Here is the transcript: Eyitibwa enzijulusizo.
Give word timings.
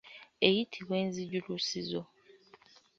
Eyitibwa 0.47 0.93
enzijulusizo. 1.03 2.01